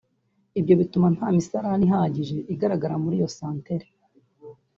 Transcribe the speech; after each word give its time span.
Ibyo 0.59 0.73
bituma 0.81 1.07
nta 1.15 1.27
misarane 1.35 1.83
ihagije 1.87 2.37
igaragara 2.53 2.95
muri 3.03 3.15
iyo 3.19 3.29
santere 3.37 3.87